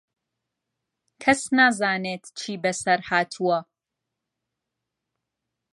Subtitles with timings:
[1.23, 3.57] کەس نازانێت چی بەسەر هاتووە.